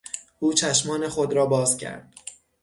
او 0.39 0.53
چشمان 0.53 1.09
خود 1.09 1.33
را 1.33 1.45
باز 1.45 1.77
کرد. 1.77 2.13